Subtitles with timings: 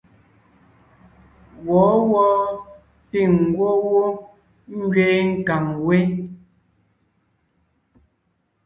[1.67, 2.27] Wɔ̌wɔɔ
[3.09, 4.01] píŋ ngwɔ́ wó
[4.83, 5.97] ngẅeen nkàŋ wé.